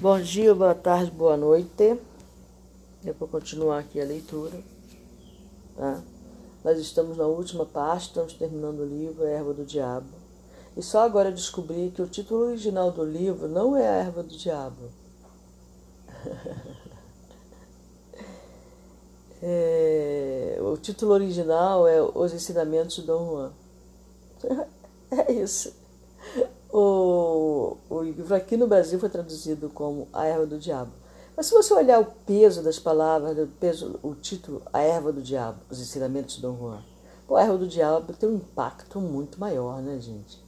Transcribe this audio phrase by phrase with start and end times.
[0.00, 2.00] Bom dia, boa tarde, boa noite.
[3.04, 4.58] Eu vou continuar aqui a leitura.
[5.76, 6.00] Tá?
[6.64, 10.08] Nós estamos na última parte, estamos terminando o livro Erva do Diabo.
[10.74, 14.34] E só agora descobri que o título original do livro não é A Erva do
[14.34, 14.90] Diabo.
[19.42, 23.52] é, o título original é Os Ensinamentos de Dom Juan.
[25.12, 25.79] É isso.
[26.72, 30.92] O, o livro aqui no Brasil foi traduzido como A Erva do Diabo.
[31.36, 35.20] Mas se você olhar o peso das palavras, o, peso, o título A Erva do
[35.20, 36.82] Diabo, os ensinamentos de Dom Juan,
[37.36, 40.40] a Erva do Diabo tem um impacto muito maior, né, gente?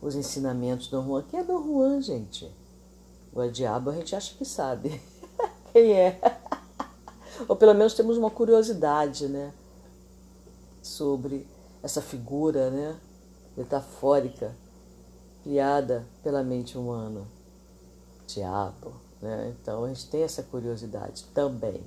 [0.00, 1.24] Os ensinamentos de Dom Juan.
[1.30, 2.50] Quem é Dom Juan, gente?
[3.34, 5.00] O diabo a gente acha que sabe
[5.72, 6.18] quem é.
[7.46, 9.52] Ou pelo menos temos uma curiosidade, né?
[10.82, 11.46] Sobre
[11.82, 12.96] essa figura, né?
[13.56, 14.54] Metafórica
[15.42, 17.26] criada pela mente humana.
[18.26, 18.92] Diabo,
[19.22, 19.54] né?
[19.60, 21.82] Então a gente tem essa curiosidade também.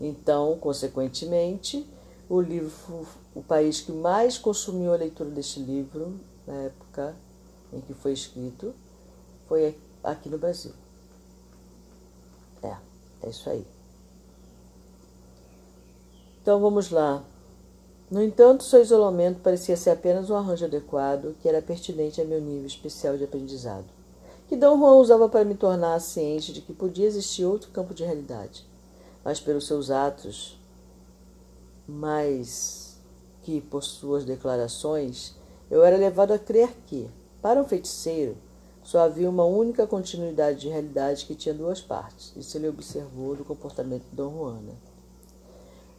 [0.00, 1.86] Então, consequentemente,
[2.28, 7.14] o livro, o país que mais consumiu a leitura deste livro na época
[7.72, 8.74] em que foi escrito
[9.48, 10.72] foi aqui no Brasil.
[12.62, 12.76] É,
[13.22, 13.66] é isso aí.
[16.40, 17.22] Então vamos lá.
[18.12, 22.42] No entanto, seu isolamento parecia ser apenas um arranjo adequado que era pertinente a meu
[22.42, 23.86] nível especial de aprendizado,
[24.50, 28.04] que Dom Juan usava para me tornar ciente de que podia existir outro campo de
[28.04, 28.66] realidade,
[29.24, 30.58] mas pelos seus atos,
[31.88, 32.98] mais
[33.44, 35.32] que por suas declarações,
[35.70, 37.08] eu era levado a crer que,
[37.40, 38.36] para um feiticeiro,
[38.84, 42.34] só havia uma única continuidade de realidade que tinha duas partes.
[42.36, 44.91] Isso ele observou do comportamento de Dom Juan.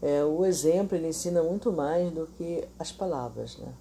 [0.04, 3.74] É, o exemplo ele ensina muito mais do que as palavras, né?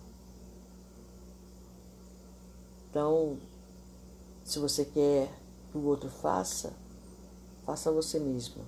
[2.89, 3.37] Então,
[4.45, 5.28] se você quer
[5.73, 6.73] que o outro faça,
[7.67, 8.62] faça você mesmo.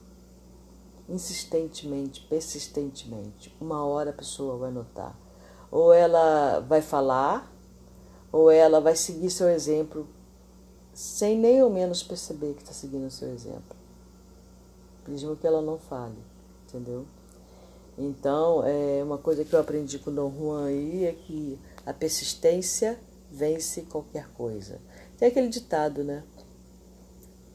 [1.09, 3.55] Insistentemente, persistentemente.
[3.61, 5.17] Uma hora a pessoa vai notar.
[5.71, 7.49] Ou ela vai falar,
[8.33, 10.09] ou ela vai seguir seu exemplo
[10.93, 13.77] sem nem ao menos perceber que está seguindo seu exemplo.
[15.07, 16.19] Mesmo que ela não fale,
[16.67, 17.07] entendeu?
[17.97, 22.99] Então, é uma coisa que eu aprendi com Dom Juan aí é que a persistência
[23.31, 24.81] vence qualquer coisa.
[25.19, 26.25] Tem aquele ditado, né?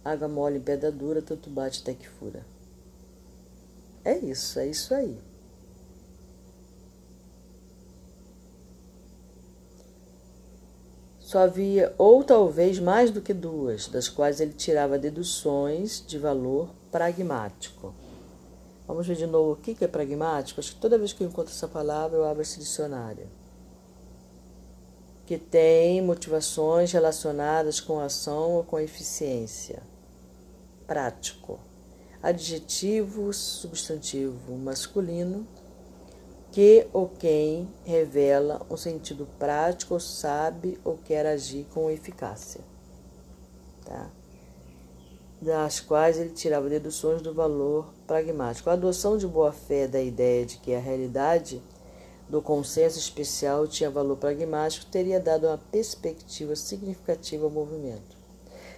[0.04, 2.46] Água mole pedra dura, tanto bate até que fura.
[4.04, 5.18] É isso, é isso aí.
[11.20, 16.70] Só havia, ou talvez mais do que duas, das quais ele tirava deduções de valor
[16.92, 17.94] pragmático.
[18.90, 20.60] Vamos ver de novo o que é pragmático.
[20.60, 23.28] Acho que toda vez que eu encontro essa palavra, eu abro esse dicionário.
[25.28, 29.84] Que tem motivações relacionadas com ação ou com eficiência.
[30.88, 31.60] Prático.
[32.24, 35.48] Adjetivo substantivo masculino
[36.52, 42.62] que ou quem revela um sentido prático ou sabe ou quer agir com eficácia.
[43.86, 44.10] Tá?
[45.40, 48.72] das quais ele tirava deduções do valor pragmático.
[48.72, 51.62] A adoção de boa-fé da ideia de que a realidade
[52.28, 58.18] do consenso especial tinha valor pragmático teria dado uma perspectiva significativa ao movimento.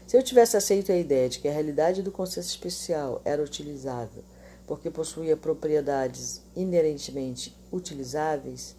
[0.05, 4.21] Se eu tivesse aceito a ideia de que a realidade do consenso especial era utilizável
[4.67, 8.73] porque possuía propriedades inerentemente utilizáveis,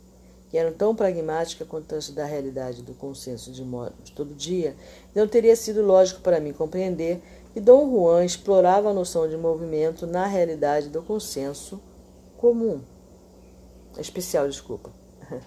[0.50, 4.74] que eram tão pragmáticas quanto as da realidade do consenso de modo de todo dia,
[5.14, 10.06] não teria sido lógico para mim compreender que Dom Juan explorava a noção de movimento
[10.06, 11.80] na realidade do consenso
[12.38, 12.80] comum.
[13.98, 14.90] Especial, desculpa.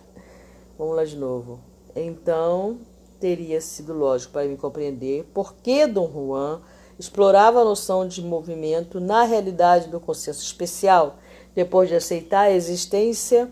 [0.78, 1.60] Vamos lá de novo.
[1.96, 2.78] Então,
[3.20, 6.62] teria sido lógico para me compreender por que Dom Juan
[7.00, 11.18] explorava a noção de movimento na realidade do consenso especial,
[11.56, 13.50] depois de aceitar a existência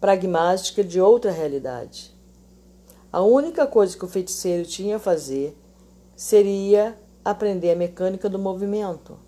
[0.00, 2.14] pragmática de outra realidade.
[3.10, 5.56] A única coisa que o feiticeiro tinha a fazer
[6.14, 6.96] seria
[7.30, 9.18] aprender a mecânica do movimento.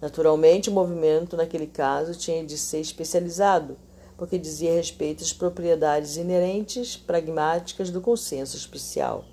[0.00, 3.76] Naturalmente, o movimento, naquele caso, tinha de ser especializado,
[4.16, 9.24] porque dizia respeito às propriedades inerentes, pragmáticas do consenso especial.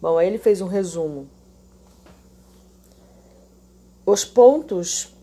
[0.00, 1.28] Bom, aí ele fez um resumo.
[4.04, 5.14] Os pontos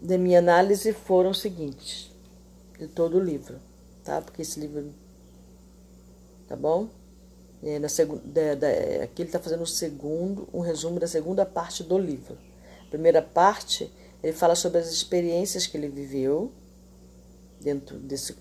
[0.00, 2.10] de minha análise foram os seguintes,
[2.78, 3.58] de todo o livro,
[4.04, 4.20] tá?
[4.20, 4.92] Porque esse livro.
[6.46, 6.88] Tá bom?
[7.62, 7.86] É, na
[8.24, 8.68] da, da,
[9.04, 12.36] aqui ele está fazendo o segundo, um resumo da segunda parte do livro.
[12.86, 13.90] A primeira parte,
[14.22, 16.52] ele fala sobre as experiências que ele viveu
[17.60, 18.34] dentro desse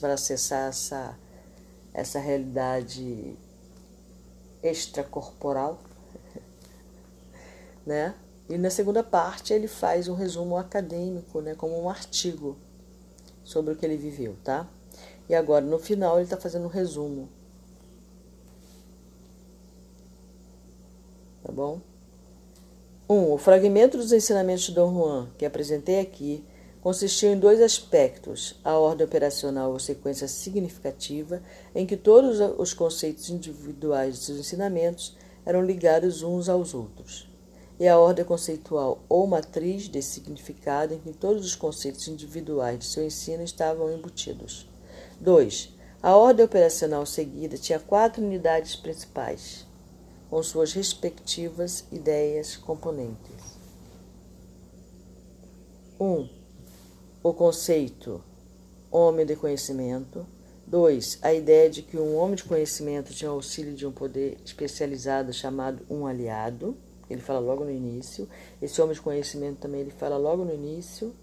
[0.00, 1.18] para acessar essa,
[1.94, 3.34] essa realidade
[4.62, 5.80] extracorporal.
[7.86, 8.14] né?
[8.48, 12.56] E na segunda parte ele faz um resumo acadêmico, né, como um artigo
[13.42, 14.68] sobre o que ele viveu, tá?
[15.28, 17.28] E agora no final ele está fazendo um resumo.
[21.46, 21.80] Tá bom?
[23.08, 23.14] 1.
[23.14, 26.44] Um, o fragmento dos ensinamentos de Dom Juan, que apresentei aqui,
[26.80, 31.40] consistiu em dois aspectos: a ordem operacional ou sequência significativa,
[31.72, 37.30] em que todos os conceitos individuais seus ensinamentos eram ligados uns aos outros,
[37.78, 42.86] e a ordem conceitual ou matriz de significado, em que todos os conceitos individuais de
[42.86, 44.68] seu ensino estavam embutidos.
[45.20, 45.76] 2.
[46.02, 49.64] A ordem operacional seguida tinha quatro unidades principais
[50.28, 53.56] com suas respectivas ideias componentes.
[55.98, 56.04] 1.
[56.04, 56.28] Um,
[57.22, 58.22] o conceito
[58.90, 60.26] homem de conhecimento.
[60.66, 61.18] 2.
[61.22, 65.84] A ideia de que um homem de conhecimento tinha auxílio de um poder especializado chamado
[65.88, 66.76] um aliado.
[67.08, 68.28] Ele fala logo no início.
[68.60, 71.14] Esse homem de conhecimento também ele fala logo no início,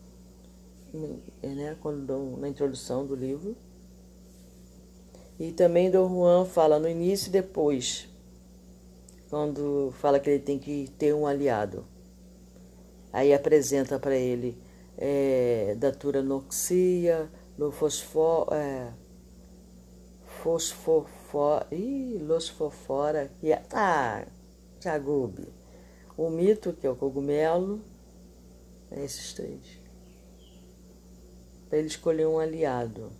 [1.41, 3.55] né, quando na introdução do livro.
[5.37, 8.07] E também Dom Juan fala no início e depois,
[9.33, 11.87] quando fala que ele tem que ter um aliado.
[13.11, 14.55] Aí apresenta para ele
[14.95, 17.27] é, datura noxia,
[17.57, 18.93] no fosfor, é,
[20.43, 24.23] fosfofora, ih, losfofora, que é, ah,
[24.79, 25.47] jagube.
[26.15, 27.81] O mito, que é o cogumelo,
[28.91, 29.61] é esses três.
[31.67, 33.11] Para ele escolher um aliado.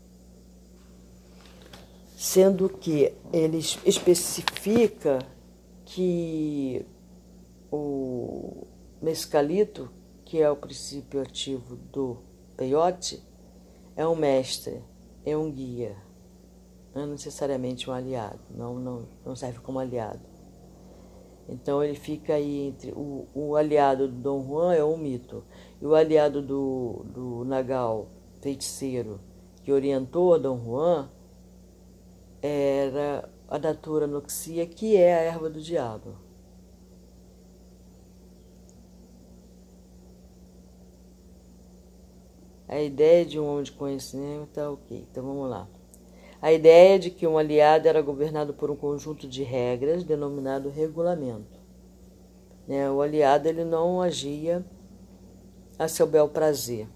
[2.15, 5.32] Sendo que ele especifica
[5.93, 6.83] que
[7.71, 8.65] o
[8.99, 9.91] mescalito,
[10.25, 12.17] que é o princípio ativo do
[12.57, 13.21] peiote,
[13.95, 14.81] é um mestre,
[15.23, 15.95] é um guia,
[16.95, 20.19] não é necessariamente um aliado, não, não, não serve como aliado.
[21.47, 25.43] Então ele fica aí entre o, o aliado do Dom Juan é um mito,
[25.79, 28.07] e o aliado do, do Nagal,
[28.41, 29.19] feiticeiro,
[29.63, 31.07] que orientou a Dom Juan,
[32.41, 36.15] era a datura noxia, que é a erva do diabo.
[42.67, 45.05] A ideia de um homem de conhecimento tá ok.
[45.11, 45.67] Então vamos lá.
[46.41, 51.61] A ideia de que um aliado era governado por um conjunto de regras denominado regulamento.
[52.67, 52.89] Né?
[52.89, 54.65] O aliado ele não agia
[55.77, 56.87] a seu bel prazer,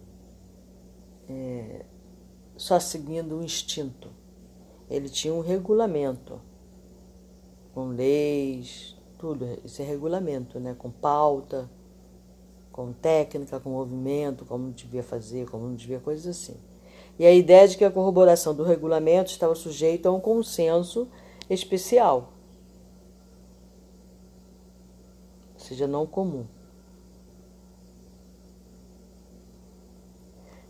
[1.30, 1.86] é,
[2.56, 4.10] só seguindo o instinto.
[4.90, 6.40] Ele tinha um regulamento
[7.74, 9.48] com leis, tudo.
[9.64, 10.76] Isso é regulamento, né?
[10.78, 11.70] Com pauta,
[12.72, 16.56] com técnica, com movimento, como devia fazer, como não devia, coisas assim.
[17.20, 21.08] E a ideia de que a corroboração do regulamento estava sujeita a um consenso
[21.50, 22.32] especial,
[25.56, 26.46] ou seja, não comum.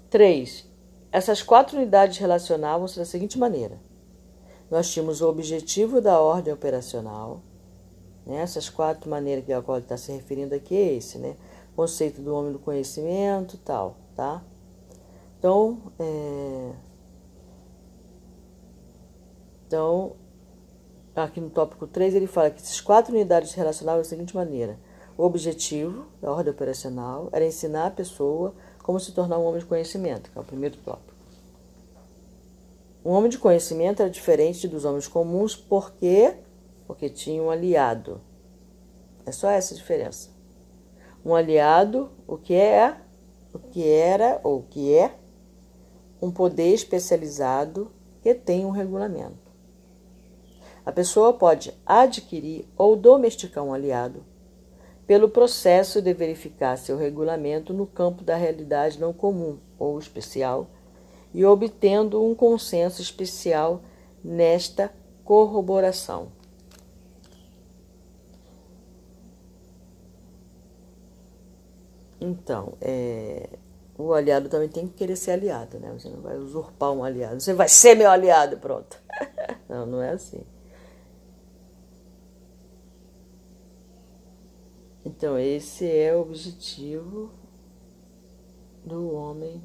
[0.10, 0.66] 3.
[1.12, 3.78] Essas quatro unidades relacionavam-se da seguinte maneira:
[4.70, 7.42] nós tínhamos o objetivo da ordem operacional.
[8.26, 8.42] Né?
[8.42, 11.36] Essas quatro maneiras que a qual ele está se referindo aqui é esse, né?
[11.76, 14.44] Conceito do homem do conhecimento tal, tá?
[15.38, 16.72] Então, é...
[19.66, 20.14] então,
[21.16, 24.78] aqui no tópico 3 ele fala que essas quatro unidades relacionavam da seguinte maneira.
[25.18, 29.66] O objetivo da ordem operacional era ensinar a pessoa como se tornar um homem de
[29.66, 31.07] conhecimento, que é o primeiro tópico.
[33.08, 36.36] Um homem de conhecimento era diferente dos homens comuns porque
[36.86, 38.20] porque tinha um aliado.
[39.26, 40.30] É só essa a diferença.
[41.24, 42.98] Um aliado, o que é,
[43.54, 45.16] o que era ou o que é
[46.22, 47.90] um poder especializado
[48.22, 49.54] que tem um regulamento.
[50.86, 54.26] A pessoa pode adquirir ou domesticar um aliado
[55.06, 60.68] pelo processo de verificar seu regulamento no campo da realidade não comum ou especial
[61.34, 63.82] e obtendo um consenso especial
[64.24, 64.92] nesta
[65.24, 66.32] corroboração.
[72.20, 73.50] Então, é,
[73.98, 75.92] o aliado também tem que querer ser aliado, né?
[75.94, 79.00] Você não vai usurpar um aliado, você vai ser meu aliado, pronto.
[79.70, 80.42] não, não é assim.
[85.06, 87.32] Então, esse é o objetivo
[88.86, 89.62] do homem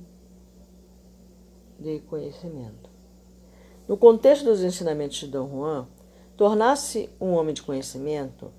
[1.83, 2.91] de conhecimento.
[3.87, 5.87] No contexto dos ensinamentos de Dom Juan,
[6.37, 8.51] tornar-se um homem de conhecimento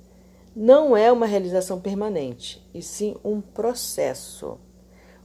[0.56, 4.60] não é uma realização permanente, e sim um processo.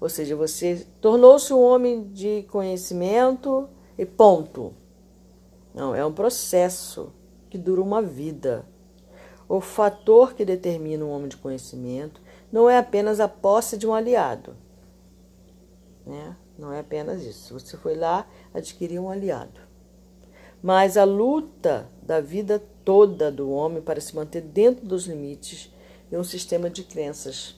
[0.00, 4.72] Ou seja, você tornou-se um homem de conhecimento e ponto.
[5.74, 7.12] Não, é um processo
[7.50, 8.64] que dura uma vida.
[9.48, 12.20] o fator que determina um homem de conhecimento
[12.52, 14.54] não é apenas a posse de um aliado.
[16.04, 16.36] Né?
[16.58, 17.54] Não é apenas isso.
[17.54, 19.60] Você foi lá adquirir um aliado.
[20.60, 25.72] Mas a luta da vida toda do homem para se manter dentro dos limites
[26.10, 27.54] de um sistema de crenças.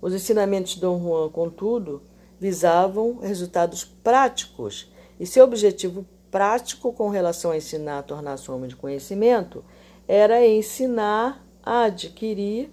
[0.00, 2.02] Os ensinamentos de Dom Juan, contudo,
[2.38, 8.76] visavam resultados práticos e seu objetivo prático com relação a ensinar a tornar-se homem de
[8.76, 9.64] conhecimento
[10.06, 12.70] era ensinar a adquirir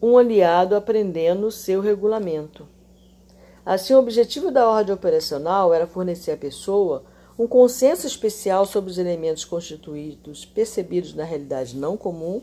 [0.00, 2.66] um aliado aprendendo seu regulamento.
[3.64, 7.04] Assim, o objetivo da ordem operacional era fornecer à pessoa
[7.38, 12.42] um consenso especial sobre os elementos constituídos percebidos na realidade não comum,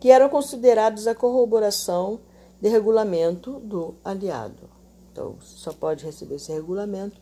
[0.00, 2.18] que eram considerados a corroboração
[2.60, 4.70] de regulamento do aliado.
[5.12, 7.20] Então, só pode receber esse regulamento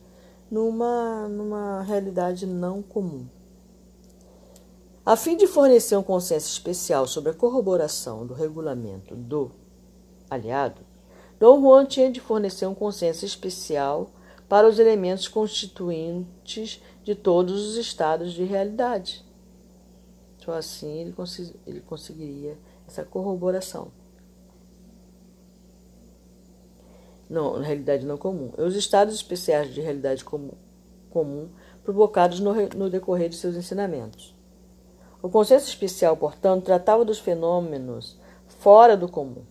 [0.51, 3.27] numa, numa realidade não comum.
[5.05, 9.51] A fim de fornecer um consenso especial sobre a corroboração do regulamento do
[10.29, 10.83] aliado,
[11.39, 14.11] Dom Juan tinha de fornecer um consenso especial
[14.47, 19.25] para os elementos constituintes de todos os estados de realidade.
[20.45, 23.91] Só assim ele, cons ele conseguiria essa corroboração.
[27.29, 28.53] Não, na realidade não comum.
[28.59, 30.53] E os estados especiais de realidade comum,
[31.09, 31.49] comum
[31.83, 34.35] provocados no, no decorrer de seus ensinamentos.
[35.23, 39.43] O consenso especial, portanto, tratava dos fenômenos fora do comum,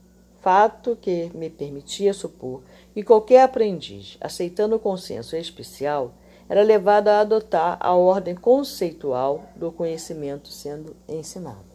[0.42, 6.12] fato que me permitia supor que qualquer aprendiz, aceitando o consenso especial,
[6.50, 11.70] era levado a adotar a ordem conceitual do conhecimento sendo ensinado.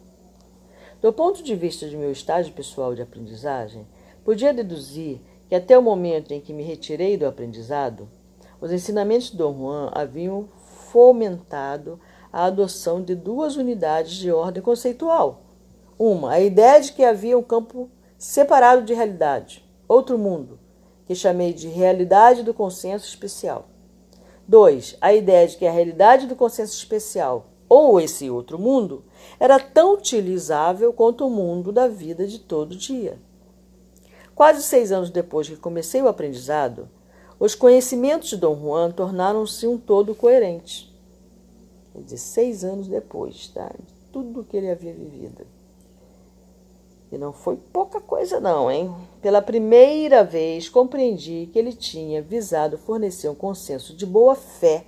[1.00, 3.86] Do ponto de vista de meu estágio pessoal de aprendizagem,
[4.24, 8.08] podia deduzir que até o momento em que me retirei do aprendizado,
[8.60, 10.48] os ensinamentos de Dom Juan haviam
[10.90, 12.00] fomentado
[12.34, 15.42] a adoção de duas unidades de ordem conceitual.
[15.96, 17.88] Uma, a ideia de que havia um campo
[18.18, 20.58] separado de realidade, outro mundo,
[21.06, 23.68] que chamei de realidade do consenso especial.
[24.48, 29.04] Dois, a ideia de que a realidade do consenso especial, ou esse outro mundo,
[29.38, 33.16] era tão utilizável quanto o mundo da vida de todo dia.
[34.34, 36.88] Quase seis anos depois que comecei o aprendizado,
[37.38, 40.92] os conhecimentos de Dom Juan tornaram-se um todo coerente
[41.94, 45.46] quer dizer, seis anos depois tá, de tudo que ele havia vivido.
[47.12, 48.92] E não foi pouca coisa, não, hein?
[49.22, 54.84] Pela primeira vez compreendi que ele tinha visado fornecer um consenso de boa fé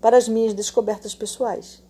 [0.00, 1.82] para as minhas descobertas pessoais.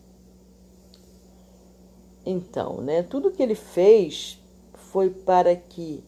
[2.25, 4.39] Então, né, tudo que ele fez
[4.73, 6.01] foi para que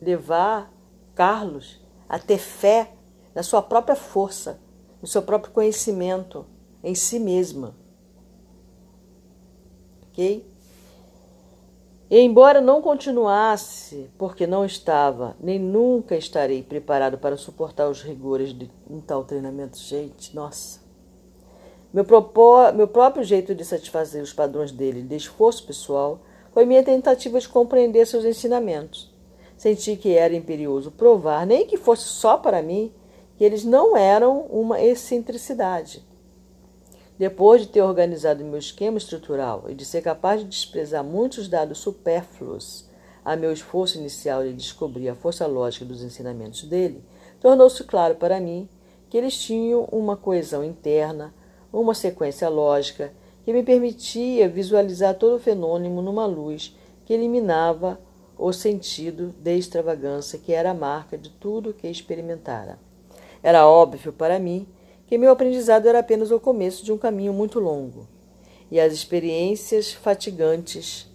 [0.00, 0.70] levar
[1.14, 2.92] Carlos a ter fé
[3.34, 4.60] na sua própria força,
[5.00, 6.44] no seu próprio conhecimento,
[6.82, 7.74] em si mesma.
[10.10, 10.46] Ok?
[12.10, 18.52] E embora não continuasse, porque não estava, nem nunca estarei preparado para suportar os rigores
[18.52, 20.80] de um tal treinamento, gente, nossa.
[21.90, 22.04] Meu,
[22.74, 26.20] meu próprio jeito de satisfazer os padrões dele de esforço pessoal
[26.52, 29.10] foi minha tentativa de compreender seus ensinamentos.
[29.56, 32.92] Senti que era imperioso provar, nem que fosse só para mim,
[33.38, 36.04] que eles não eram uma excentricidade.
[37.22, 41.78] Depois de ter organizado meu esquema estrutural e de ser capaz de desprezar muitos dados
[41.78, 42.84] supérfluos
[43.24, 47.04] a meu esforço inicial de descobrir a força lógica dos ensinamentos dele,
[47.40, 48.68] tornou-se claro para mim
[49.08, 51.32] que eles tinham uma coesão interna,
[51.72, 53.12] uma sequência lógica
[53.44, 56.76] que me permitia visualizar todo o fenômeno numa luz
[57.06, 58.00] que eliminava
[58.36, 62.80] o sentido de extravagância que era a marca de tudo o que experimentara.
[63.40, 64.66] Era óbvio para mim
[65.12, 68.08] que meu aprendizado era apenas o começo de um caminho muito longo,
[68.70, 71.06] e as experiências fatigantes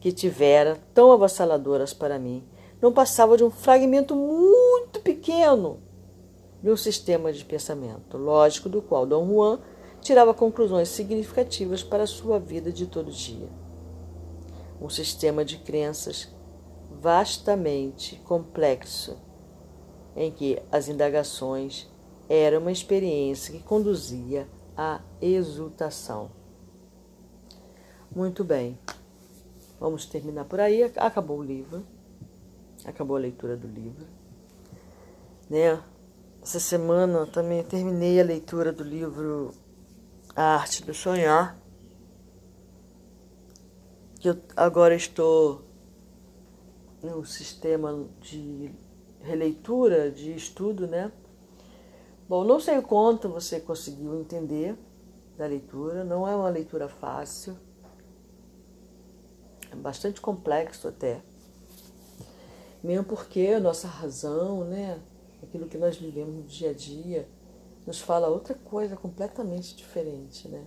[0.00, 2.42] que tivera, tão avassaladoras para mim,
[2.82, 5.78] não passavam de um fragmento muito pequeno
[6.60, 9.60] de um sistema de pensamento lógico do qual Dom Juan
[10.00, 13.48] tirava conclusões significativas para a sua vida de todo dia.
[14.82, 16.26] Um sistema de crenças
[17.00, 19.16] vastamente complexo,
[20.16, 21.88] em que as indagações
[22.32, 24.46] era uma experiência que conduzia
[24.76, 26.30] à exultação.
[28.14, 28.78] Muito bem,
[29.80, 30.84] vamos terminar por aí.
[30.96, 31.84] Acabou o livro,
[32.84, 34.06] acabou a leitura do livro.
[35.48, 35.82] Né?
[36.40, 39.52] Essa semana também terminei a leitura do livro
[40.36, 41.58] A Arte do Sonhar,
[44.20, 45.62] que eu agora estou
[47.02, 48.70] no sistema de
[49.20, 51.10] releitura, de estudo, né?
[52.30, 54.78] Bom, não sei o quanto você conseguiu entender
[55.36, 57.58] da leitura, não é uma leitura fácil,
[59.68, 61.22] é bastante complexo até.
[62.84, 65.02] Mesmo porque a nossa razão, né,
[65.42, 67.28] aquilo que nós vivemos no dia a dia,
[67.84, 70.64] nos fala outra coisa completamente diferente, né?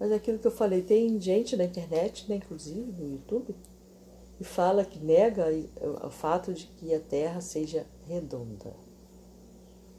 [0.00, 3.54] Mas aquilo que eu falei, tem gente na internet, né, inclusive no YouTube,
[4.40, 5.46] e fala que nega
[6.04, 8.74] o fato de que a Terra seja redonda.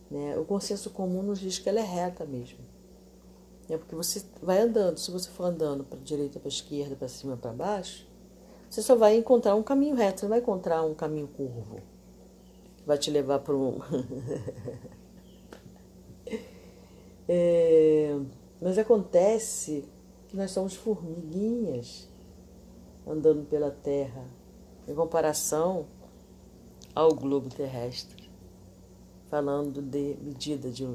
[0.09, 0.37] Né?
[0.37, 2.59] O consenso comum nos diz que ela é reta mesmo.
[3.69, 7.35] É porque você vai andando, se você for andando para direita, para esquerda, para cima,
[7.35, 8.07] para baixo,
[8.69, 11.81] você só vai encontrar um caminho reto, você não vai encontrar um caminho curvo.
[12.77, 13.79] Que vai te levar para um.
[17.27, 18.17] é,
[18.61, 19.85] mas acontece
[20.29, 22.07] que nós somos formiguinhas
[23.05, 24.25] andando pela Terra,
[24.87, 25.85] em comparação
[26.93, 28.16] ao globo terrestre,
[29.29, 30.87] falando de medida, de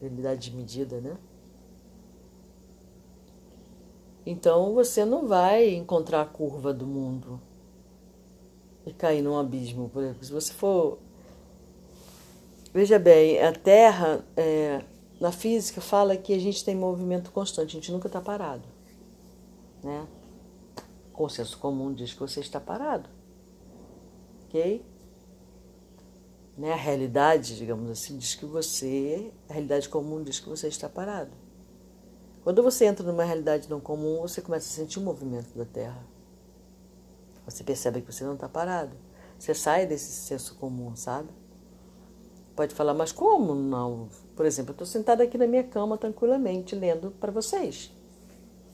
[0.00, 1.16] unidade de medida, né?
[4.24, 7.40] Então você não vai encontrar a curva do mundo
[8.86, 10.24] e cair num abismo, por exemplo.
[10.24, 10.98] Se você for.
[12.72, 14.82] Veja bem, a Terra, é,
[15.20, 18.64] na física, fala que a gente tem movimento constante, a gente nunca está parado.
[19.82, 20.06] Né?
[21.10, 23.10] O consenso comum diz que você está parado.
[24.46, 24.82] Ok?
[26.56, 26.72] Né?
[26.72, 29.32] A realidade, digamos assim, diz que você.
[29.48, 31.30] A realidade comum diz que você está parado.
[32.44, 36.04] Quando você entra numa realidade não comum, você começa a sentir o movimento da Terra.
[37.46, 38.96] Você percebe que você não está parado.
[39.38, 41.28] Você sai desse senso comum, sabe?
[42.54, 44.08] Pode falar, mas como não?
[44.36, 47.90] Por exemplo, eu estou sentada aqui na minha cama tranquilamente, lendo para vocês.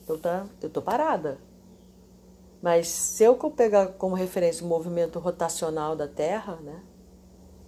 [0.03, 1.37] Então tá, eu estou parada.
[2.61, 6.83] Mas se eu pegar como referência o movimento rotacional da Terra, né?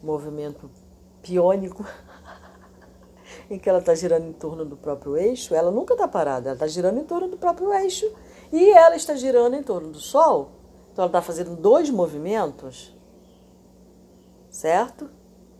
[0.01, 0.69] Movimento
[1.21, 1.85] piônico,
[3.49, 6.55] em que ela está girando em torno do próprio eixo, ela nunca está parada, ela
[6.55, 8.11] está girando em torno do próprio eixo
[8.51, 10.51] e ela está girando em torno do Sol.
[10.91, 12.95] Então ela está fazendo dois movimentos,
[14.49, 15.09] certo?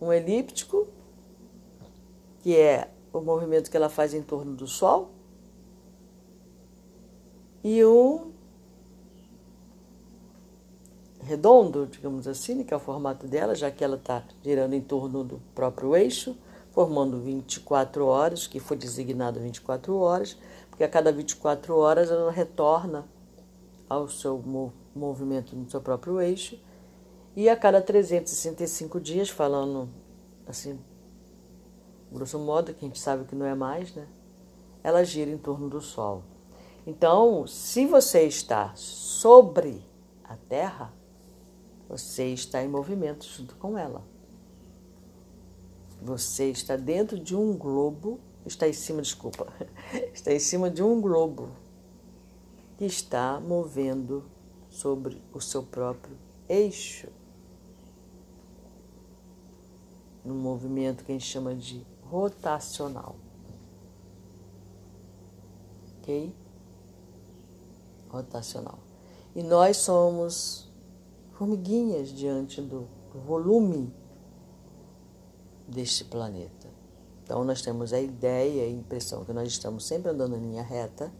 [0.00, 0.86] Um elíptico,
[2.40, 5.10] que é o movimento que ela faz em torno do Sol,
[7.64, 8.32] e um
[11.22, 15.24] redondo, digamos assim, que é o formato dela, já que ela está girando em torno
[15.24, 16.36] do próprio eixo
[16.72, 20.36] formando 24 horas, que foi designado 24 horas,
[20.70, 23.06] porque a cada 24 horas ela retorna
[23.88, 24.42] ao seu
[24.94, 26.58] movimento no seu próprio eixo,
[27.36, 29.88] e a cada 365 dias, falando
[30.46, 30.78] assim,
[32.10, 34.06] grosso modo, que a gente sabe que não é mais, né?
[34.82, 36.22] Ela gira em torno do Sol.
[36.86, 39.84] Então, se você está sobre
[40.24, 40.92] a Terra,
[41.92, 44.02] você está em movimento junto com ela.
[46.00, 49.46] Você está dentro de um globo, está em cima, desculpa,
[50.14, 51.50] está em cima de um globo
[52.78, 54.24] que está movendo
[54.70, 56.16] sobre o seu próprio
[56.48, 57.08] eixo.
[60.24, 63.16] Num movimento que a gente chama de rotacional.
[65.98, 66.34] Ok?
[68.08, 68.78] Rotacional.
[69.34, 70.71] E nós somos
[71.42, 72.86] formiguinhas diante do
[73.26, 73.92] volume
[75.66, 76.68] deste planeta.
[77.24, 80.62] Então, nós temos a ideia e a impressão que nós estamos sempre andando em linha
[80.62, 81.12] reta,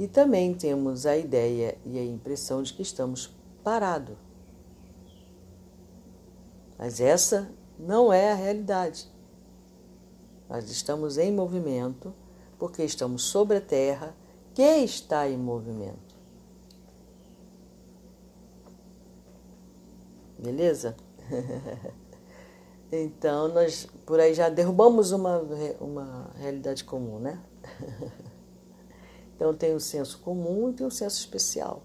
[0.00, 3.30] e também temos a ideia e a impressão de que estamos
[3.62, 4.16] parados.
[6.76, 9.08] Mas essa não é a realidade.
[10.48, 12.12] Nós estamos em movimento
[12.58, 14.12] porque estamos sobre a Terra
[14.54, 16.07] que está em movimento.
[20.38, 20.96] Beleza?
[22.90, 25.42] Então, nós por aí já derrubamos uma,
[25.78, 27.38] uma realidade comum, né?
[29.36, 31.82] Então, tem o senso comum e tem o senso especial.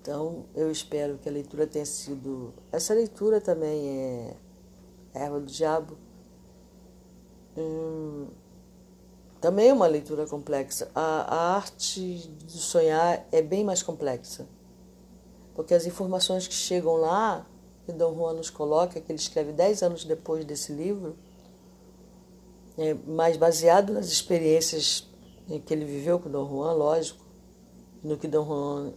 [0.00, 2.52] Então, eu espero que a leitura tenha sido.
[2.72, 4.36] Essa leitura também é
[5.14, 5.96] Erva do Diabo.
[7.56, 8.26] Hum,
[9.40, 10.90] também é uma leitura complexa.
[10.92, 14.48] A, a arte de sonhar é bem mais complexa.
[15.56, 17.46] Porque as informações que chegam lá
[17.86, 21.16] que Dom Juan nos coloca, que ele escreve dez anos depois desse livro,
[22.76, 22.94] é,
[23.38, 25.08] baseado nas experiências
[25.64, 27.24] que ele viveu com Dom Juan, lógico,
[28.02, 28.92] no que Dom Juan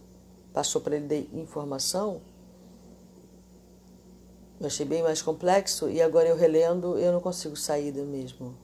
[0.52, 2.20] passou para ele de informação,
[4.60, 8.54] eu achei bem mais complexo e agora eu relendo eu não consigo sair do mesmo,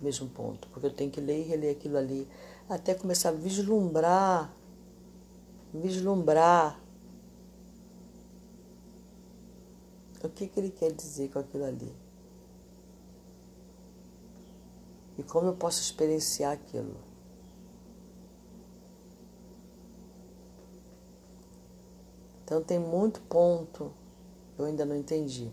[0.00, 2.28] mesmo ponto, porque eu tenho que ler e reler aquilo ali,
[2.68, 4.54] até começar a vislumbrar,
[5.78, 6.80] vislumbrar
[10.22, 11.92] o que, que ele quer dizer com aquilo ali.
[15.16, 16.96] E como eu posso experienciar aquilo.
[22.44, 23.92] Então tem muito ponto
[24.58, 25.48] eu ainda não entendi.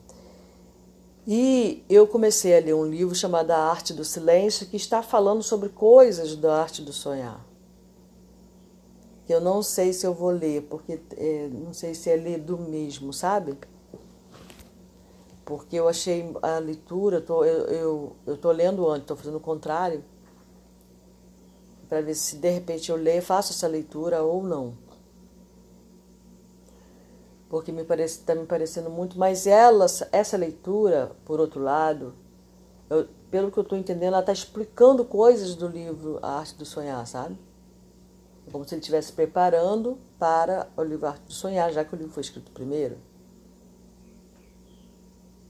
[1.27, 5.43] E eu comecei a ler um livro chamado A Arte do Silêncio, que está falando
[5.43, 7.44] sobre coisas da arte do sonhar.
[9.25, 12.39] Que eu não sei se eu vou ler, porque é, não sei se é ler
[12.39, 13.57] do mesmo, sabe?
[15.43, 20.03] Porque eu achei a leitura, tô, eu, eu, eu lendo antes, estou fazendo o contrário,
[21.87, 24.85] para ver se de repente eu leio, faço essa leitura ou não
[27.55, 29.17] porque me parece está me parecendo muito.
[29.17, 32.13] Mas ela, essa leitura, por outro lado,
[32.89, 36.65] eu, pelo que eu estou entendendo, ela está explicando coisas do livro A Arte do
[36.65, 37.37] Sonhar, sabe?
[38.47, 41.97] É como se ele estivesse preparando para o livro Arte do Sonhar, já que o
[41.97, 42.97] livro foi escrito primeiro.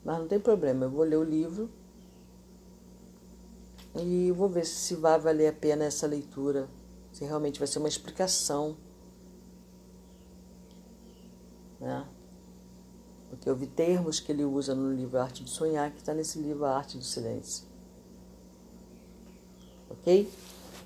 [0.04, 1.70] Mas não tem problema, eu vou ler o livro
[3.96, 6.68] e vou ver se vai valer a pena essa leitura,
[7.12, 8.76] se realmente vai ser uma explicação
[11.80, 12.06] né?
[13.30, 16.40] Porque eu vi termos que ele usa no livro Arte de Sonhar, que está nesse
[16.40, 17.66] livro Arte do Silêncio.
[19.90, 20.30] Ok?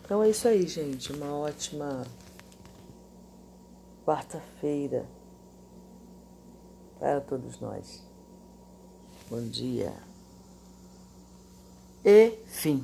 [0.10, 1.14] Então é isso aí, gente.
[1.14, 2.04] Uma ótima
[4.04, 5.06] quarta-feira
[6.98, 8.04] para todos nós.
[9.30, 9.94] Bom dia.
[12.04, 12.84] E fim.